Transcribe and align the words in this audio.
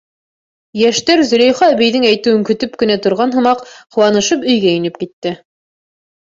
Йәштәр, 0.83 1.19
Зөләйха 1.31 1.67
әбейҙең 1.73 2.07
әйтеүен 2.11 2.45
көтөп 2.47 2.79
кенә 2.85 2.97
торған 3.07 3.35
һымаҡ, 3.37 3.63
ҡыуанышып 3.97 4.49
өйгә 4.55 4.75
инеп 4.79 4.99
китте. 5.05 5.37